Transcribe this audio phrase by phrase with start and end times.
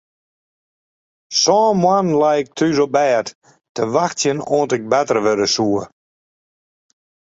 [1.41, 3.25] Sân moannen lei ik thús op bêd
[3.75, 5.81] te wachtsjen oant ik better wurde soe.